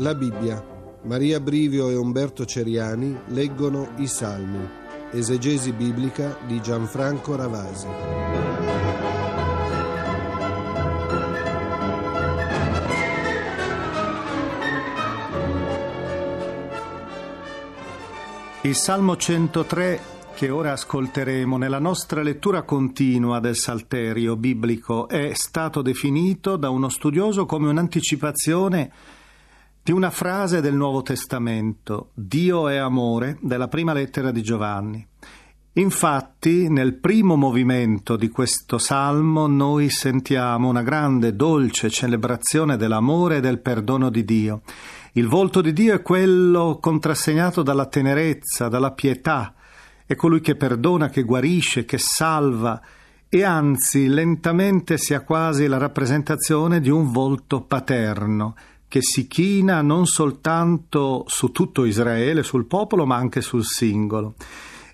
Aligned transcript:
La 0.00 0.14
Bibbia. 0.14 0.64
Maria 1.02 1.40
Brivio 1.40 1.90
e 1.90 1.94
Umberto 1.94 2.46
Ceriani 2.46 3.14
leggono 3.26 3.90
i 3.96 4.06
Salmi. 4.06 4.66
Esegesi 5.10 5.72
biblica 5.72 6.38
di 6.46 6.58
Gianfranco 6.62 7.36
Ravasi. 7.36 7.86
Il 18.62 18.74
Salmo 18.74 19.16
103 19.18 20.00
che 20.34 20.48
ora 20.48 20.72
ascolteremo 20.72 21.58
nella 21.58 21.78
nostra 21.78 22.22
lettura 22.22 22.62
continua 22.62 23.38
del 23.38 23.56
Salterio 23.56 24.36
biblico 24.36 25.06
è 25.08 25.32
stato 25.34 25.82
definito 25.82 26.56
da 26.56 26.70
uno 26.70 26.88
studioso 26.88 27.44
come 27.44 27.68
un'anticipazione 27.68 28.90
di 29.82 29.92
una 29.92 30.10
frase 30.10 30.60
del 30.60 30.74
Nuovo 30.74 31.02
Testamento, 31.02 32.10
Dio 32.14 32.68
è 32.68 32.76
amore, 32.76 33.38
della 33.40 33.68
prima 33.68 33.94
lettera 33.94 34.30
di 34.30 34.42
Giovanni. 34.42 35.06
Infatti, 35.74 36.68
nel 36.68 36.96
primo 36.96 37.36
movimento 37.36 38.16
di 38.16 38.28
questo 38.28 38.76
salmo 38.76 39.46
noi 39.46 39.88
sentiamo 39.88 40.68
una 40.68 40.82
grande, 40.82 41.34
dolce 41.34 41.88
celebrazione 41.88 42.76
dell'amore 42.76 43.36
e 43.36 43.40
del 43.40 43.60
perdono 43.60 44.10
di 44.10 44.24
Dio. 44.24 44.62
Il 45.12 45.28
volto 45.28 45.62
di 45.62 45.72
Dio 45.72 45.94
è 45.94 46.02
quello 46.02 46.78
contrassegnato 46.80 47.62
dalla 47.62 47.86
tenerezza, 47.86 48.68
dalla 48.68 48.92
pietà, 48.92 49.54
è 50.04 50.14
colui 50.14 50.40
che 50.40 50.56
perdona, 50.56 51.08
che 51.08 51.22
guarisce, 51.22 51.84
che 51.84 51.98
salva 51.98 52.80
e 53.28 53.44
anzi 53.44 54.08
lentamente 54.08 54.98
sia 54.98 55.20
quasi 55.20 55.68
la 55.68 55.78
rappresentazione 55.78 56.80
di 56.80 56.90
un 56.90 57.10
volto 57.10 57.62
paterno 57.62 58.54
che 58.90 59.02
si 59.02 59.28
china 59.28 59.82
non 59.82 60.06
soltanto 60.06 61.22
su 61.28 61.52
tutto 61.52 61.84
Israele, 61.84 62.42
sul 62.42 62.66
popolo, 62.66 63.06
ma 63.06 63.14
anche 63.14 63.40
sul 63.40 63.64
singolo. 63.64 64.34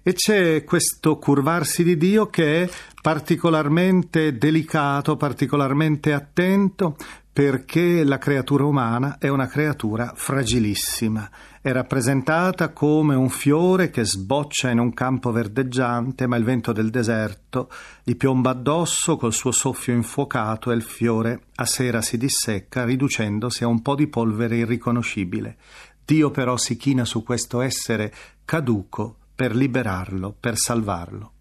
E 0.02 0.12
c'è 0.12 0.64
questo 0.64 1.16
curvarsi 1.16 1.82
di 1.82 1.96
Dio 1.96 2.26
che 2.26 2.64
è 2.64 2.70
particolarmente 3.00 4.36
delicato, 4.36 5.16
particolarmente 5.16 6.12
attento, 6.12 6.96
perché 7.36 8.02
la 8.02 8.16
creatura 8.16 8.64
umana 8.64 9.18
è 9.18 9.28
una 9.28 9.46
creatura 9.46 10.14
fragilissima. 10.16 11.28
È 11.60 11.70
rappresentata 11.70 12.70
come 12.70 13.14
un 13.14 13.28
fiore 13.28 13.90
che 13.90 14.06
sboccia 14.06 14.70
in 14.70 14.78
un 14.78 14.94
campo 14.94 15.32
verdeggiante, 15.32 16.26
ma 16.26 16.36
il 16.36 16.44
vento 16.44 16.72
del 16.72 16.88
deserto 16.88 17.70
gli 18.02 18.16
piomba 18.16 18.52
addosso 18.52 19.18
col 19.18 19.34
suo 19.34 19.50
soffio 19.50 19.92
infuocato 19.92 20.72
e 20.72 20.76
il 20.76 20.82
fiore 20.82 21.48
a 21.56 21.66
sera 21.66 22.00
si 22.00 22.16
dissecca, 22.16 22.86
riducendosi 22.86 23.64
a 23.64 23.66
un 23.66 23.82
po' 23.82 23.96
di 23.96 24.06
polvere 24.06 24.56
irriconoscibile. 24.56 25.58
Dio 26.06 26.30
però 26.30 26.56
si 26.56 26.78
china 26.78 27.04
su 27.04 27.22
questo 27.22 27.60
essere 27.60 28.14
caduco 28.46 29.14
per 29.34 29.54
liberarlo, 29.54 30.34
per 30.40 30.56
salvarlo. 30.56 31.32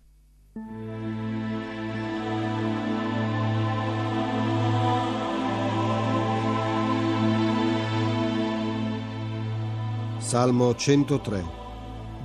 Salmo 10.26 10.73
103 10.73 11.45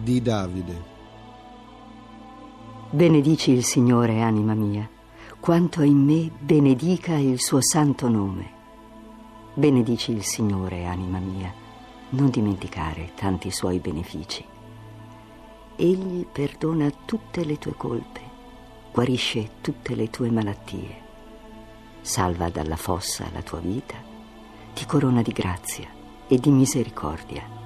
di 0.03 0.23
Davide. 0.23 0.83
Benedici 2.89 3.51
il 3.51 3.63
Signore, 3.63 4.23
anima 4.23 4.55
mia, 4.55 4.89
quanto 5.39 5.83
in 5.83 5.99
me 5.99 6.31
benedica 6.39 7.17
il 7.17 7.39
suo 7.39 7.59
santo 7.61 8.09
nome. 8.09 8.53
Benedici 9.53 10.13
il 10.13 10.23
Signore, 10.23 10.87
anima 10.87 11.19
mia, 11.19 11.53
non 12.11 12.31
dimenticare 12.31 13.13
tanti 13.15 13.51
suoi 13.51 13.81
benefici. 13.81 14.43
Egli 15.77 16.25
perdona 16.25 16.91
tutte 17.05 17.45
le 17.45 17.59
tue 17.59 17.75
colpe, 17.77 18.21
guarisce 18.95 19.51
tutte 19.61 19.95
le 19.95 20.09
tue 20.09 20.31
malattie, 20.31 21.03
salva 22.01 22.49
dalla 22.49 22.77
fossa 22.77 23.29
la 23.31 23.43
tua 23.43 23.59
vita, 23.59 23.97
ti 24.73 24.87
corona 24.87 25.21
di 25.21 25.33
grazia 25.33 25.89
e 26.27 26.39
di 26.39 26.49
misericordia 26.49 27.59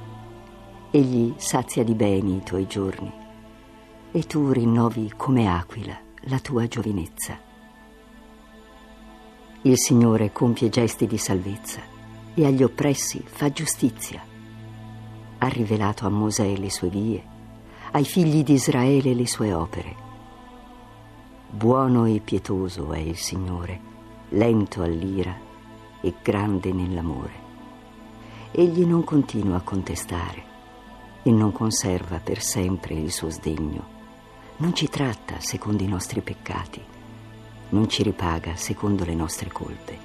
Egli 0.97 1.35
sazia 1.39 1.83
di 1.83 1.97
beni 1.97 2.37
i 2.37 2.43
tuoi 2.45 2.69
giorni 2.69 3.13
e 4.13 4.23
tu 4.29 4.53
rinnovi 4.53 5.13
come 5.17 5.49
aquila 5.49 5.99
la 6.27 6.39
tua 6.39 6.69
giovinezza. 6.69 7.37
Il 9.63 9.77
Signore 9.77 10.31
compie 10.31 10.69
gesti 10.69 11.09
di 11.09 11.19
salvezza 11.19 11.81
e 12.33 12.47
agli 12.47 12.63
oppressi 12.63 13.21
fa 13.27 13.51
giustizia. 13.51 14.23
Ha 15.39 15.49
rivelato 15.49 16.07
a 16.07 16.11
Mosè 16.11 16.57
le 16.57 16.71
sue 16.71 16.91
vie, 16.91 17.25
ai 17.91 18.05
figli 18.05 18.45
di 18.45 18.53
Israele 18.53 19.15
le 19.15 19.27
sue 19.27 19.53
opere. 19.53 19.97
Buono 21.51 22.05
e 22.05 22.21
pietoso 22.21 22.93
è 22.93 22.99
il 22.99 23.17
Signore, 23.17 23.81
lento 24.29 24.83
all'ira 24.83 25.37
e 26.01 26.15
grande 26.23 26.73
nell'amore. 26.73 27.43
Egli 28.53 28.87
non 28.87 29.03
continua 29.03 29.57
a 29.57 29.63
contestare 29.63 30.53
e 31.25 31.31
non 31.31 31.51
conserva 31.53 32.21
per 32.23 32.43
sempre 32.43 32.95
il 32.95 33.11
suo 33.11 33.31
sdegno. 33.31 33.93
Non 34.59 34.75
ci 34.75 34.89
tratta 34.89 35.41
secondo 35.41 35.83
i 35.83 35.89
nostri 35.89 36.21
peccati, 36.21 36.81
non 37.71 37.89
ci 37.89 38.03
ripaga 38.03 38.55
secondo 38.55 39.05
le 39.05 39.15
nostre 39.15 39.51
colpe. 39.51 39.99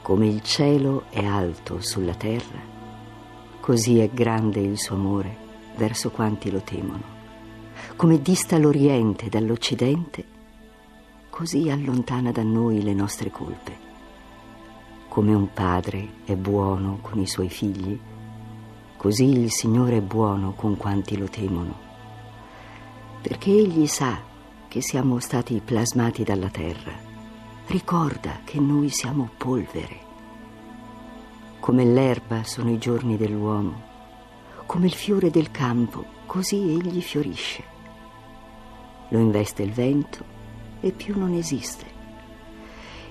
Come 0.00 0.26
il 0.26 0.42
cielo 0.42 1.06
è 1.10 1.24
alto 1.24 1.80
sulla 1.80 2.14
terra, 2.14 2.60
così 3.60 3.98
è 3.98 4.08
grande 4.08 4.60
il 4.60 4.78
suo 4.78 4.94
amore 4.94 5.36
verso 5.76 6.10
quanti 6.10 6.50
lo 6.50 6.60
temono. 6.60 7.12
Come 7.96 8.22
dista 8.22 8.56
l'Oriente 8.58 9.28
dall'Occidente, 9.28 10.24
così 11.30 11.68
allontana 11.68 12.30
da 12.30 12.44
noi 12.44 12.80
le 12.82 12.94
nostre 12.94 13.30
colpe. 13.30 13.76
Come 15.08 15.34
un 15.34 15.52
padre 15.52 16.08
è 16.24 16.36
buono 16.36 16.98
con 17.00 17.18
i 17.18 17.26
suoi 17.26 17.48
figli, 17.48 17.98
Così 19.04 19.38
il 19.38 19.52
Signore 19.52 19.98
è 19.98 20.00
buono 20.00 20.54
con 20.54 20.78
quanti 20.78 21.18
lo 21.18 21.28
temono, 21.28 21.78
perché 23.20 23.50
Egli 23.50 23.86
sa 23.86 24.18
che 24.66 24.80
siamo 24.80 25.18
stati 25.18 25.60
plasmati 25.62 26.24
dalla 26.24 26.48
terra, 26.48 26.94
ricorda 27.66 28.40
che 28.44 28.58
noi 28.58 28.88
siamo 28.88 29.28
polvere. 29.36 29.98
Come 31.60 31.84
l'erba 31.84 32.44
sono 32.44 32.70
i 32.70 32.78
giorni 32.78 33.18
dell'uomo, 33.18 33.82
come 34.64 34.86
il 34.86 34.94
fiore 34.94 35.28
del 35.28 35.50
campo, 35.50 36.06
così 36.24 36.56
egli 36.56 37.02
fiorisce. 37.02 37.62
Lo 39.10 39.18
investe 39.18 39.64
il 39.64 39.72
vento 39.72 40.24
e 40.80 40.92
più 40.92 41.18
non 41.18 41.34
esiste, 41.34 41.84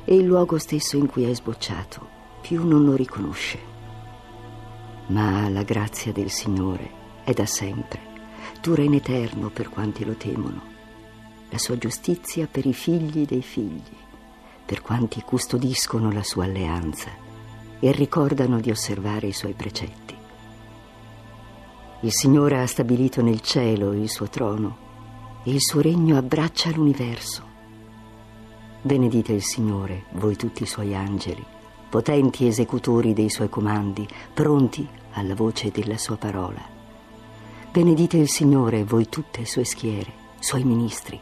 e 0.05 0.15
il 0.15 0.25
luogo 0.25 0.57
stesso 0.57 0.97
in 0.97 1.05
cui 1.05 1.25
è 1.25 1.35
sbocciato 1.35 2.09
più 2.41 2.67
non 2.67 2.83
lo 2.83 2.95
riconosce 2.95 3.72
ma 5.07 5.49
la 5.49 5.63
grazia 5.63 6.11
del 6.11 6.29
Signore 6.29 7.01
è 7.23 7.33
da 7.33 7.45
sempre, 7.45 7.99
dura 8.61 8.83
in 8.83 8.93
eterno 8.93 9.49
per 9.49 9.69
quanti 9.69 10.05
lo 10.05 10.13
temono, 10.13 10.61
la 11.49 11.57
sua 11.57 11.77
giustizia 11.77 12.47
per 12.47 12.65
i 12.65 12.73
figli 12.73 13.25
dei 13.25 13.41
figli, 13.41 13.95
per 14.65 14.81
quanti 14.81 15.21
custodiscono 15.21 16.11
la 16.11 16.23
sua 16.23 16.45
alleanza 16.45 17.09
e 17.79 17.91
ricordano 17.91 18.59
di 18.59 18.71
osservare 18.71 19.27
i 19.27 19.33
suoi 19.33 19.53
precetti. 19.53 20.15
Il 22.01 22.11
Signore 22.11 22.61
ha 22.61 22.67
stabilito 22.67 23.21
nel 23.21 23.41
cielo 23.41 23.93
il 23.93 24.09
suo 24.09 24.29
trono 24.29 24.77
e 25.43 25.51
il 25.51 25.61
suo 25.61 25.81
regno 25.81 26.17
abbraccia 26.17 26.69
l'universo. 26.71 27.51
Benedite 28.81 29.33
il 29.33 29.43
Signore, 29.43 30.05
voi 30.11 30.35
tutti 30.35 30.63
i 30.63 30.67
suoi 30.67 30.95
angeli 30.95 31.61
potenti 31.93 32.47
esecutori 32.47 33.13
dei 33.13 33.29
suoi 33.29 33.49
comandi, 33.49 34.07
pronti 34.33 34.87
alla 35.11 35.35
voce 35.35 35.69
della 35.69 35.99
sua 35.99 36.17
parola. 36.17 36.59
Benedite 37.71 38.17
il 38.17 38.27
Signore, 38.27 38.83
voi 38.83 39.07
tutte 39.09 39.41
le 39.41 39.45
sue 39.45 39.63
schiere, 39.63 40.11
suoi 40.39 40.63
ministri, 40.63 41.21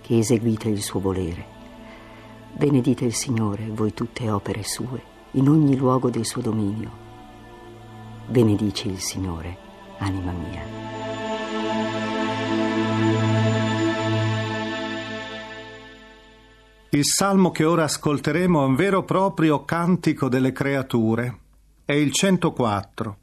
che 0.00 0.18
eseguite 0.18 0.68
il 0.68 0.80
suo 0.80 1.00
volere. 1.00 1.44
Benedite 2.52 3.04
il 3.04 3.14
Signore, 3.14 3.66
voi 3.74 3.94
tutte 3.94 4.30
opere 4.30 4.62
sue, 4.62 5.02
in 5.32 5.48
ogni 5.48 5.74
luogo 5.76 6.08
del 6.08 6.24
suo 6.24 6.40
dominio. 6.40 6.90
Benedici 8.28 8.90
il 8.90 9.00
Signore, 9.00 9.56
anima 9.98 10.30
mia. 10.30 11.01
Il 16.94 17.06
salmo 17.06 17.50
che 17.52 17.64
ora 17.64 17.84
ascolteremo 17.84 18.62
è 18.62 18.66
un 18.66 18.74
vero 18.74 19.00
e 19.00 19.04
proprio 19.04 19.64
cantico 19.64 20.28
delle 20.28 20.52
creature. 20.52 21.38
È 21.86 21.94
il 21.94 22.12
104, 22.12 23.16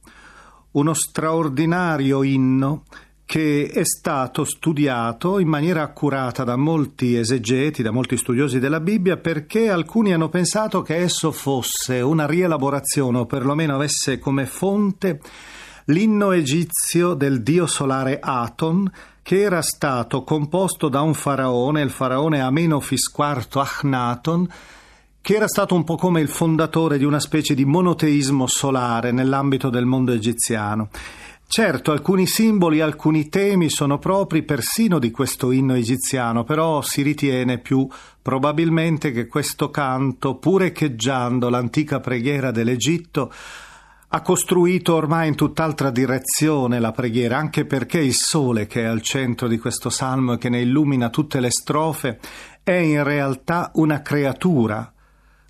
uno 0.71 0.93
straordinario 0.95 2.23
inno 2.23 2.85
che 3.25 3.69
è 3.71 3.85
stato 3.85 4.43
studiato 4.43 5.37
in 5.37 5.47
maniera 5.47 5.83
accurata 5.83 6.43
da 6.43 6.55
molti 6.55 7.15
esegeti, 7.15 7.83
da 7.83 7.91
molti 7.91 8.17
studiosi 8.17 8.57
della 8.57 8.79
Bibbia, 8.79 9.17
perché 9.17 9.69
alcuni 9.69 10.13
hanno 10.13 10.29
pensato 10.29 10.81
che 10.81 10.95
esso 10.95 11.31
fosse 11.31 12.01
una 12.01 12.25
rielaborazione 12.25 13.19
o 13.19 13.27
perlomeno 13.27 13.75
avesse 13.75 14.17
come 14.17 14.47
fonte 14.47 15.21
l'inno 15.89 16.31
egizio 16.31 17.13
del 17.13 17.41
dio 17.41 17.65
solare 17.65 18.19
Aton, 18.21 18.91
che 19.21 19.41
era 19.41 19.61
stato 19.61 20.23
composto 20.23 20.87
da 20.87 21.01
un 21.01 21.13
faraone, 21.13 21.81
il 21.81 21.89
faraone 21.89 22.41
Amenofis 22.41 23.11
IV 23.15 23.57
Akhenaton, 23.57 24.47
che 25.21 25.35
era 25.35 25.47
stato 25.47 25.75
un 25.75 25.83
po' 25.83 25.95
come 25.95 26.21
il 26.21 26.29
fondatore 26.29 26.97
di 26.97 27.03
una 27.03 27.19
specie 27.19 27.53
di 27.53 27.65
monoteismo 27.65 28.47
solare 28.47 29.11
nell'ambito 29.11 29.69
del 29.69 29.85
mondo 29.85 30.13
egiziano. 30.13 30.89
Certo, 31.47 31.91
alcuni 31.91 32.27
simboli, 32.27 32.79
alcuni 32.79 33.27
temi 33.27 33.71
sono 33.71 33.97
propri 33.97 34.43
persino 34.43 34.99
di 34.99 35.09
questo 35.09 35.49
inno 35.51 35.73
egiziano, 35.73 36.43
però 36.43 36.83
si 36.83 37.01
ritiene 37.01 37.57
più 37.57 37.87
probabilmente 38.21 39.11
che 39.11 39.25
questo 39.25 39.71
canto, 39.71 40.35
pur 40.35 40.61
echeggiando 40.61 41.49
l'antica 41.49 41.99
preghiera 41.99 42.51
dell'Egitto, 42.51 43.33
ha 44.11 44.21
costruito 44.21 44.95
ormai 44.95 45.27
in 45.27 45.35
tutt'altra 45.35 45.91
direzione 45.91 46.79
la 46.79 46.91
preghiera, 46.91 47.37
anche 47.37 47.65
perché 47.65 47.99
il 47.99 48.15
sole 48.15 48.65
che 48.65 48.81
è 48.81 48.85
al 48.85 49.01
centro 49.01 49.47
di 49.47 49.59
questo 49.59 49.91
salmo 49.91 50.33
e 50.33 50.37
che 50.39 50.49
ne 50.49 50.61
illumina 50.61 51.09
tutte 51.09 51.39
le 51.39 51.51
strofe 51.51 52.19
è 52.63 52.71
in 52.71 53.03
realtà 53.03 53.69
una 53.75 54.01
creatura, 54.01 54.91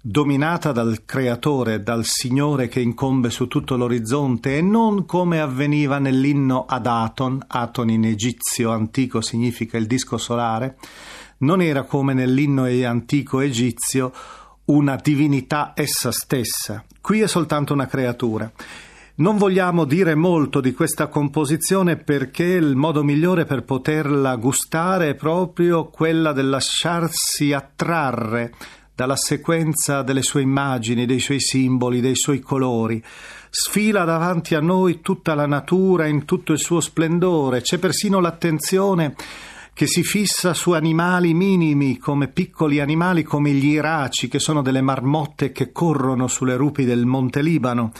dominata 0.01 0.73
dal 0.73 1.05
creatore, 1.05 1.81
dal 1.83 2.03
Signore 2.03 2.67
che 2.67 2.81
incombe 2.81 3.29
su 3.29 3.47
tutto 3.47 3.77
l'orizzonte 3.77 4.57
e 4.57 4.61
non 4.61 5.05
come 5.05 5.39
avveniva 5.39 5.97
nell'inno 5.99 6.65
ad 6.67 6.85
Aton, 6.85 7.41
Aton 7.47 7.89
in 7.89 8.03
egizio 8.03 8.71
antico 8.71 9.21
significa 9.21 9.77
il 9.77 9.87
disco 9.87 10.17
solare, 10.17 10.77
non 11.39 11.61
era 11.61 11.83
come 11.83 12.13
nell'inno 12.13 12.65
antico 12.65 13.39
egizio 13.39 14.11
una 14.69 14.99
divinità 15.01 15.71
essa 15.75 16.11
stessa, 16.11 16.83
qui 17.01 17.21
è 17.21 17.27
soltanto 17.27 17.73
una 17.73 17.87
creatura. 17.87 18.51
Non 19.15 19.37
vogliamo 19.37 19.83
dire 19.83 20.15
molto 20.15 20.61
di 20.61 20.73
questa 20.73 21.07
composizione 21.07 21.97
perché 21.97 22.43
il 22.43 22.75
modo 22.75 23.03
migliore 23.03 23.45
per 23.45 23.63
poterla 23.63 24.35
gustare 24.35 25.09
è 25.09 25.15
proprio 25.15 25.89
quella 25.89 26.31
del 26.31 26.49
lasciarsi 26.49 27.51
attrarre 27.51 28.53
dalla 28.95 29.15
sequenza 29.15 30.03
delle 30.03 30.21
sue 30.21 30.41
immagini, 30.41 31.05
dei 31.05 31.19
suoi 31.19 31.39
simboli, 31.39 31.99
dei 31.99 32.15
suoi 32.15 32.39
colori. 32.39 33.03
Sfila 33.49 34.03
davanti 34.03 34.55
a 34.55 34.61
noi 34.61 35.01
tutta 35.01 35.33
la 35.33 35.47
natura 35.47 36.05
in 36.05 36.25
tutto 36.25 36.53
il 36.53 36.59
suo 36.59 36.79
splendore, 36.79 37.61
c'è 37.61 37.77
persino 37.77 38.19
l'attenzione 38.19 39.15
che 39.79 39.87
si 39.87 40.03
fissa 40.03 40.53
su 40.53 40.71
animali 40.71 41.33
minimi 41.33 41.99
come 41.99 42.27
piccoli 42.27 42.81
animali 42.81 43.23
come 43.23 43.51
gli 43.51 43.67
iraci, 43.67 44.27
che 44.27 44.37
sono 44.37 44.61
delle 44.61 44.81
marmotte 44.81 45.53
che 45.53 45.71
corrono 45.71 46.27
sulle 46.27 46.57
rupi 46.57 46.83
del 46.83 47.05
Monte 47.05 47.41
Libano. 47.41 47.93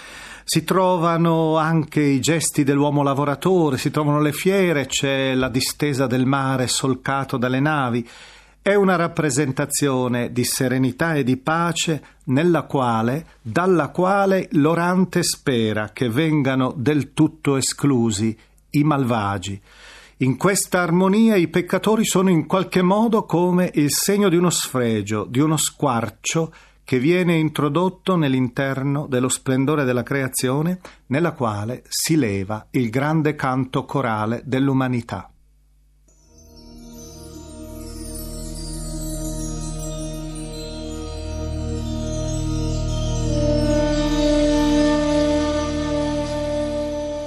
Si 0.44 0.66
trovano 0.66 1.56
anche 1.56 2.02
i 2.02 2.20
gesti 2.20 2.66
dell'uomo 2.66 3.02
lavoratore, 3.02 3.78
si 3.78 3.92
trovano 3.92 4.20
le 4.20 4.34
fiere, 4.34 4.88
c'è 4.88 5.34
la 5.36 5.48
distesa 5.48 6.06
del 6.06 6.26
mare 6.26 6.68
solcato 6.68 7.38
dalle 7.38 7.62
navi 7.62 8.06
è 8.62 8.76
una 8.76 8.98
rappresentazione 8.98 10.34
di 10.34 10.44
serenità 10.44 11.14
e 11.14 11.24
di 11.24 11.38
pace 11.38 12.04
nella 12.26 12.64
quale, 12.64 13.26
dalla 13.42 13.88
quale 13.88 14.50
l'orante 14.52 15.24
spera 15.24 15.92
che 15.94 16.10
vengano 16.10 16.74
del 16.76 17.14
tutto 17.14 17.56
esclusi 17.56 18.38
i 18.72 18.84
malvagi. 18.84 19.62
In 20.22 20.36
questa 20.36 20.82
armonia 20.82 21.38
i 21.38 21.48
peccatori 21.48 22.04
sono 22.04 22.30
in 22.30 22.46
qualche 22.46 22.82
modo 22.82 23.24
come 23.24 23.72
il 23.76 23.90
segno 23.90 24.28
di 24.28 24.36
uno 24.36 24.50
sfregio, 24.50 25.24
di 25.24 25.40
uno 25.40 25.56
squarcio 25.56 26.52
che 26.84 27.00
viene 27.00 27.38
introdotto 27.38 28.18
nell'interno 28.18 29.08
dello 29.08 29.30
splendore 29.30 29.86
della 29.86 30.04
creazione, 30.04 30.82
nella 31.06 31.32
quale 31.32 31.84
si 31.88 32.18
leva 32.18 32.68
il 32.72 32.90
grande 32.90 33.36
canto 33.36 33.86
corale 33.86 34.42
dell'umanità. 34.44 35.32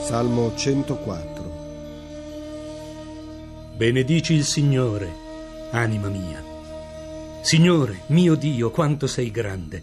Salmo 0.05 0.55
104 0.55 1.32
Benedici 3.83 4.35
il 4.35 4.45
Signore, 4.45 5.13
anima 5.73 6.07
mia. 6.07 6.41
Signore, 7.41 8.03
mio 8.11 8.37
Dio, 8.37 8.71
quanto 8.71 9.09
sei 9.09 9.33
grande. 9.33 9.83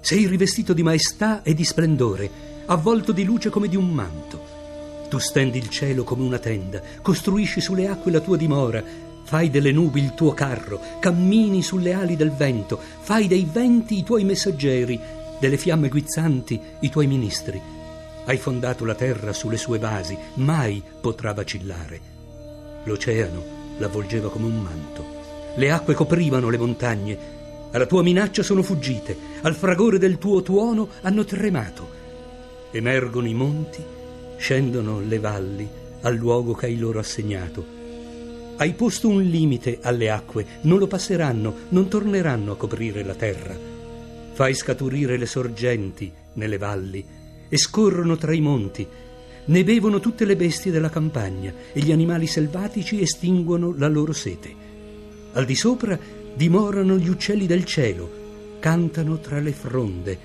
Sei 0.00 0.26
rivestito 0.26 0.72
di 0.72 0.82
maestà 0.82 1.44
e 1.44 1.54
di 1.54 1.62
splendore, 1.62 2.28
avvolto 2.66 3.12
di 3.12 3.22
luce 3.22 3.48
come 3.48 3.68
di 3.68 3.76
un 3.76 3.88
manto. 3.88 5.06
Tu 5.08 5.18
stendi 5.18 5.58
il 5.58 5.68
cielo 5.68 6.02
come 6.02 6.24
una 6.24 6.40
tenda, 6.40 6.82
costruisci 7.00 7.60
sulle 7.60 7.86
acque 7.86 8.10
la 8.10 8.18
tua 8.18 8.36
dimora, 8.36 8.82
fai 9.22 9.48
delle 9.48 9.70
nubi 9.70 10.02
il 10.02 10.14
tuo 10.14 10.34
carro, 10.34 10.80
cammini 10.98 11.62
sulle 11.62 11.92
ali 11.92 12.16
del 12.16 12.32
vento, 12.32 12.80
fai 12.98 13.28
dei 13.28 13.48
venti 13.48 13.96
i 13.96 14.02
tuoi 14.02 14.24
messaggeri, 14.24 14.98
delle 15.38 15.56
fiamme 15.56 15.88
guizzanti 15.88 16.60
i 16.80 16.90
tuoi 16.90 17.06
ministri. 17.06 17.62
Hai 18.24 18.38
fondato 18.38 18.84
la 18.84 18.96
terra 18.96 19.32
sulle 19.32 19.56
sue 19.56 19.78
basi, 19.78 20.18
mai 20.34 20.82
potrà 21.00 21.32
vacillare. 21.32 22.18
L'oceano 22.84 23.42
l'avvolgeva 23.78 24.30
come 24.30 24.46
un 24.46 24.60
manto. 24.60 25.04
Le 25.56 25.70
acque 25.70 25.94
coprivano 25.94 26.48
le 26.48 26.58
montagne. 26.58 27.18
Alla 27.72 27.86
tua 27.86 28.02
minaccia 28.02 28.42
sono 28.42 28.62
fuggite, 28.62 29.16
al 29.42 29.54
fragore 29.54 29.98
del 29.98 30.18
tuo 30.18 30.42
tuono 30.42 30.88
hanno 31.02 31.24
tremato. 31.24 31.88
Emergono 32.70 33.26
i 33.26 33.34
monti, 33.34 33.82
scendono 34.36 35.00
le 35.00 35.18
valli 35.18 35.68
al 36.02 36.14
luogo 36.14 36.54
che 36.54 36.66
hai 36.66 36.78
loro 36.78 36.98
assegnato. 36.98 37.78
Hai 38.56 38.72
posto 38.74 39.08
un 39.08 39.22
limite 39.22 39.78
alle 39.82 40.10
acque, 40.10 40.46
non 40.62 40.78
lo 40.78 40.86
passeranno, 40.86 41.54
non 41.70 41.88
torneranno 41.88 42.52
a 42.52 42.56
coprire 42.56 43.02
la 43.02 43.14
terra. 43.14 43.56
Fai 44.32 44.54
scaturire 44.54 45.16
le 45.16 45.26
sorgenti 45.26 46.10
nelle 46.34 46.58
valli, 46.58 47.04
e 47.48 47.56
scorrono 47.58 48.16
tra 48.16 48.32
i 48.32 48.40
monti. 48.40 48.86
Ne 49.50 49.64
bevono 49.64 49.98
tutte 49.98 50.24
le 50.24 50.36
bestie 50.36 50.70
della 50.70 50.90
campagna 50.90 51.52
e 51.72 51.80
gli 51.80 51.90
animali 51.90 52.28
selvatici 52.28 53.00
estinguono 53.00 53.74
la 53.76 53.88
loro 53.88 54.12
sete. 54.12 54.48
Al 55.32 55.44
di 55.44 55.56
sopra 55.56 55.98
dimorano 56.32 56.96
gli 56.96 57.08
uccelli 57.08 57.46
del 57.46 57.64
cielo, 57.64 58.58
cantano 58.60 59.18
tra 59.18 59.40
le 59.40 59.50
fronde. 59.50 60.18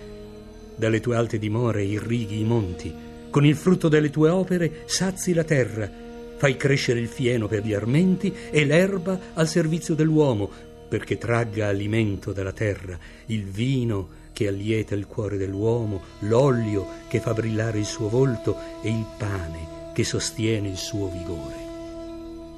Dalle 0.76 1.00
tue 1.00 1.16
alte 1.16 1.40
dimore 1.40 1.84
irrighi 1.84 2.40
i 2.40 2.44
monti, 2.44 2.94
con 3.32 3.44
il 3.44 3.56
frutto 3.56 3.88
delle 3.88 4.12
tue 4.12 4.30
opere 4.30 4.84
sazi 4.86 5.34
la 5.34 5.44
terra, 5.44 5.90
fai 6.38 6.56
crescere 6.56 7.00
il 7.00 7.08
fieno 7.08 7.48
per 7.48 7.66
gli 7.66 7.74
armenti 7.74 8.32
e 8.52 8.64
l'erba 8.64 9.20
al 9.34 9.48
servizio 9.48 9.96
dell'uomo, 9.96 10.48
perché 10.88 11.18
tragga 11.18 11.68
alimento 11.68 12.32
dalla 12.32 12.54
terra, 12.54 12.96
il 13.26 13.46
vino 13.46 14.24
che 14.36 14.50
allieta 14.50 14.96
il 14.96 15.08
cuore 15.08 15.38
dell'uomo, 15.38 16.02
l'olio 16.20 16.86
che 17.08 17.22
fa 17.22 17.34
brillare 17.34 17.80
il 17.80 17.86
suo 17.86 18.10
volto 18.10 18.58
e 18.82 18.90
il 18.90 19.06
pane 19.18 19.92
che 19.94 20.04
sostiene 20.04 20.68
il 20.68 20.76
suo 20.76 21.08
vigore. 21.08 21.56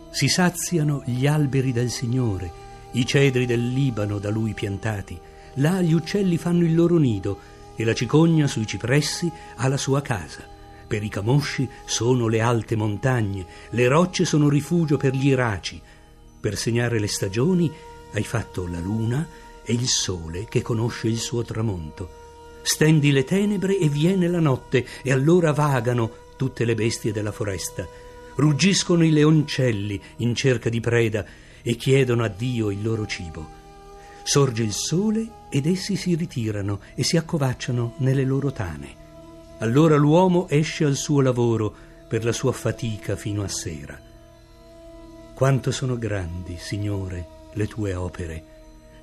Si 0.10 0.28
saziano 0.28 1.04
gli 1.06 1.28
alberi 1.28 1.72
del 1.72 1.92
Signore, 1.92 2.52
i 2.94 3.06
cedri 3.06 3.46
del 3.46 3.72
Libano 3.72 4.18
da 4.18 4.32
lui 4.32 4.56
piantati. 4.56 5.20
Là 5.56 5.80
gli 5.84 5.94
uccelli 5.94 6.38
fanno 6.38 6.64
il 6.64 6.74
loro 6.74 6.98
nido 6.98 7.38
e 7.76 7.84
la 7.84 7.94
cicogna 7.94 8.48
sui 8.48 8.66
cipressi 8.66 9.32
ha 9.58 9.68
la 9.68 9.78
sua 9.78 10.02
casa. 10.02 10.42
Per 10.88 11.04
i 11.04 11.10
camosci 11.10 11.70
sono 11.86 12.28
le 12.28 12.42
alte 12.42 12.76
montagne, 12.76 13.46
le 13.70 13.88
rocce 13.88 14.26
sono 14.26 14.50
rifugio 14.50 14.98
per 14.98 15.14
gli 15.14 15.28
iraci. 15.28 15.80
Per 16.40 16.58
segnare 16.58 17.00
le 17.00 17.08
stagioni 17.08 17.72
hai 18.14 18.24
fatto 18.24 18.66
la 18.66 18.80
luna 18.80 19.46
è 19.68 19.74
il 19.74 19.90
sole 19.90 20.46
che 20.46 20.62
conosce 20.62 21.10
il 21.10 21.18
suo 21.18 21.44
tramonto. 21.44 22.10
Stendi 22.62 23.12
le 23.12 23.26
tenebre 23.26 23.78
e 23.78 23.90
viene 23.90 24.30
la 24.30 24.40
notte, 24.40 24.88
e 25.02 25.12
allora 25.12 25.52
vagano 25.52 26.10
tutte 26.38 26.64
le 26.64 26.74
bestie 26.74 27.12
della 27.12 27.34
foresta. 27.34 27.86
Ruggiscono 28.36 29.04
i 29.04 29.12
leoncelli 29.12 30.02
in 30.18 30.36
cerca 30.36 30.70
di 30.70 30.80
preda 30.80 31.26
e 31.62 31.76
chiedono 31.76 32.24
a 32.24 32.30
Dio 32.30 32.72
il 32.72 32.82
loro 32.82 33.06
cibo. 33.06 33.46
Sorge 34.24 34.64
il 34.64 34.72
sole 34.72 35.28
ed 35.50 35.66
essi 35.66 35.98
si 35.98 36.16
ritirano 36.16 36.80
e 36.96 37.04
si 37.04 37.18
accovacciano 37.18 37.96
nelle 37.98 38.24
loro 38.24 38.54
tane. 38.54 39.06
Allora 39.58 39.98
l'uomo 39.98 40.48
esce 40.48 40.86
al 40.86 40.96
suo 40.96 41.20
lavoro 41.20 41.76
per 42.08 42.24
la 42.24 42.32
sua 42.32 42.54
fatica 42.54 43.18
fino 43.18 43.44
a 43.44 43.50
sera. 43.50 44.00
Quanto 45.34 45.72
sono 45.72 45.98
grandi, 45.98 46.56
Signore, 46.58 47.28
le 47.52 47.68
tue 47.68 47.94
opere 47.96 48.56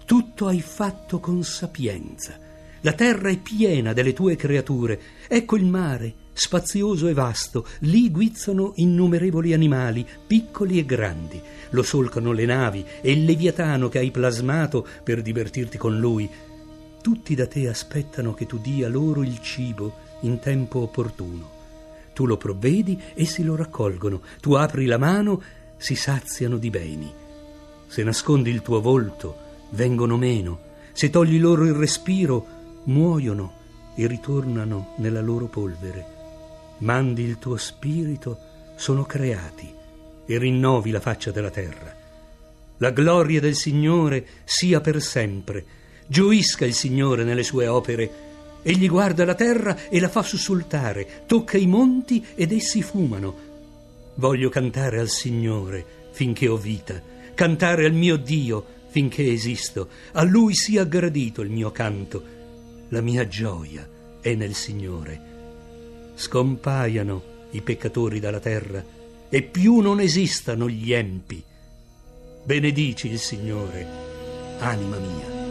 tutto 0.05 0.47
hai 0.47 0.61
fatto 0.61 1.19
con 1.19 1.43
sapienza. 1.43 2.39
La 2.83 2.93
terra 2.93 3.31
è 3.31 3.39
piena 3.39 3.95
delle 3.95 4.13
tue 4.13 4.37
creature. 4.37 5.01
Ecco 5.27 5.57
il 5.57 5.65
mare, 5.65 6.15
spazioso 6.35 7.09
e 7.09 7.15
vasto. 7.15 7.67
Lì 7.81 8.11
guizzano 8.11 8.73
innumerevoli 8.77 9.55
animali, 9.55 10.07
piccoli 10.27 10.79
e 10.79 10.85
grandi. 10.85 11.41
Lo 11.71 11.83
solcano 11.83 12.33
le 12.33 12.45
navi 12.45 12.85
e 13.01 13.13
il 13.13 13.25
leviatano 13.25 13.89
che 13.89 13.99
hai 14.01 14.11
plasmato 14.11 14.87
per 15.03 15.23
divertirti 15.23 15.79
con 15.79 15.99
lui. 15.99 16.29
Tutti 17.01 17.35
da 17.35 17.47
te 17.47 17.69
aspettano 17.69 18.35
che 18.35 18.45
tu 18.45 18.59
dia 18.59 18.89
loro 18.89 19.23
il 19.23 19.41
cibo 19.41 19.95
in 20.21 20.39
tempo 20.39 20.81
opportuno. 20.81 21.51
Tu 22.13 22.27
lo 22.27 22.37
provvedi, 22.37 23.01
essi 23.15 23.43
lo 23.43 23.57
raccolgono. 23.57 24.21
Tu 24.41 24.53
apri 24.53 24.85
la 24.85 24.99
mano, 24.99 25.43
si 25.79 25.95
saziano 25.95 26.59
di 26.59 26.69
beni. 26.69 27.11
Se 27.87 28.03
nascondi 28.03 28.51
il 28.51 28.61
tuo 28.61 28.81
volto, 28.83 29.44
vengono 29.75 30.17
meno. 30.17 30.73
Se 30.93 31.11
togli 31.11 31.39
loro 31.39 31.65
il 31.65 31.75
respiro, 31.75 32.47
muoiono 32.85 33.63
e 33.95 34.07
ritornano 34.07 34.95
nella 34.99 35.21
loro 35.21 35.47
polvere. 35.47 36.07
Mandi 36.79 37.23
il 37.23 37.39
tuo 37.39 37.57
spirito, 37.57 38.39
sono 38.77 39.05
creati 39.05 39.73
e 40.27 40.39
rinnovi 40.39 40.91
la 40.91 41.01
faccia 41.01 41.31
della 41.31 41.51
terra. 41.51 42.03
La 42.79 42.91
gloria 42.91 43.41
del 43.41 43.55
Signore 43.55 44.27
sia 44.45 44.81
per 44.81 45.01
sempre. 45.01 45.65
Gioisca 46.07 46.65
il 46.65 46.75
Signore 46.75 47.25
nelle 47.25 47.45
sue 47.45 47.67
opere. 47.67 48.23
Egli 48.63 48.89
guarda 48.89 49.25
la 49.25 49.35
terra 49.35 49.89
e 49.89 50.01
la 50.01 50.09
fa 50.09 50.23
sussultare, 50.23 51.25
tocca 51.27 51.57
i 51.57 51.67
monti 51.67 52.25
ed 52.35 52.51
essi 52.51 52.83
fumano. 52.83 53.53
Voglio 54.17 54.49
cantare 54.49 54.99
al 54.99 55.09
Signore 55.09 56.03
finché 56.11 56.49
ho 56.49 56.57
vita, 56.57 57.01
cantare 57.35 57.85
al 57.85 57.93
mio 57.93 58.17
Dio 58.17 58.65
finché 58.95 59.29
esisto. 59.29 59.89
A 60.13 60.23
Lui 60.23 60.55
sia 60.55 60.85
gradito 60.85 61.43
il 61.43 61.51
mio 61.51 61.73
canto 61.73 62.23
la 62.91 63.01
mia 63.01 63.27
gioia 63.27 63.89
è 64.21 64.37
nel 64.37 64.55
Signore. 64.55 66.13
Scompaiano 66.15 67.49
i 67.51 67.61
peccatori 67.61 68.21
dalla 68.21 68.39
terra 68.39 68.85
e 69.29 69.43
più 69.43 69.81
non 69.81 69.99
esistano 69.99 70.69
gli 70.69 70.93
empi. 70.93 71.43
Benedici 72.45 73.09
il 73.09 73.19
Signore, 73.19 73.85
anima 74.61 74.99
mia. 74.99 75.44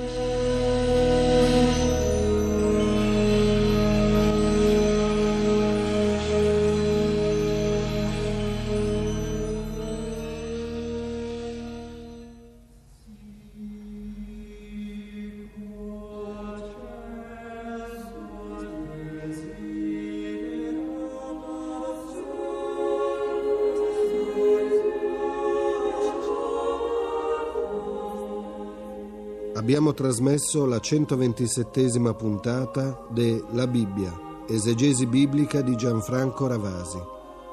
Abbiamo 29.64 29.94
trasmesso 29.94 30.66
la 30.66 30.76
127esima 30.76 32.14
puntata 32.16 33.00
de 33.10 33.46
La 33.54 33.66
Bibbia, 33.66 34.12
esegesi 34.46 35.06
biblica 35.06 35.62
di 35.62 35.78
Gianfranco 35.78 36.48
Ravasi, 36.48 37.00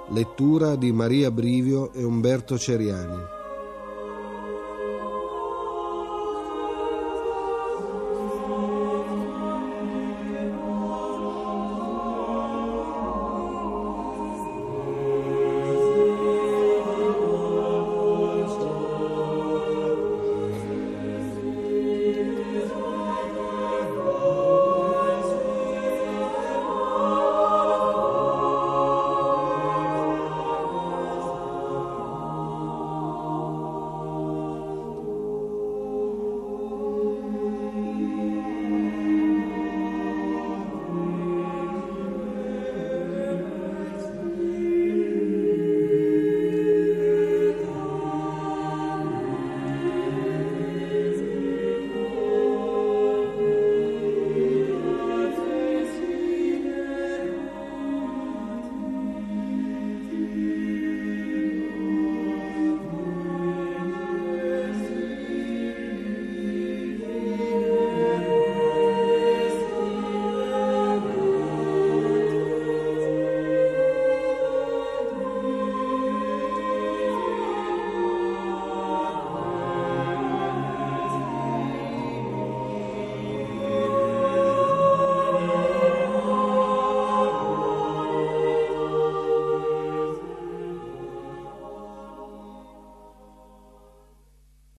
lettura 0.09 0.75
di 0.75 0.91
Maria 0.91 1.31
Brivio 1.31 1.93
e 1.93 2.03
Umberto 2.03 2.59
Ceriani. 2.59 3.40